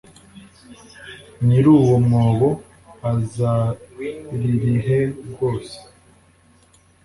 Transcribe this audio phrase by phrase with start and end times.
[1.45, 2.49] nyir uwo mwobo
[3.11, 5.77] azaririhe rwose